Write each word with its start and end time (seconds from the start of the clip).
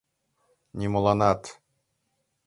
Нимоланат! 0.77 1.41